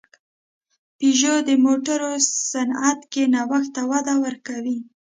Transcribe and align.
پيژو 0.97 1.35
د 1.47 1.49
موټرو 1.65 2.11
صنعت 2.51 2.99
کې 3.11 3.23
نوښت 3.33 3.69
ته 3.75 3.81
وده 3.91 4.13
ورکوي. 4.25 4.77